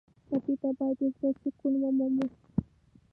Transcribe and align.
ټپي 0.27 0.53
ته 0.61 0.69
باید 0.77 0.97
د 0.99 1.03
زړه 1.15 1.29
سکون 1.41 1.73
ومومو. 1.81 2.25